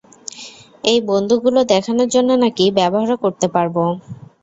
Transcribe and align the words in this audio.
এই 0.83 0.99
বন্দুকগুলো 1.09 1.59
দেখানোর 1.71 2.09
জন্য 2.15 2.29
নাকি 2.43 2.65
ব্যবহারও 2.79 3.17
করতে 3.23 3.47
পারব? 3.55 3.75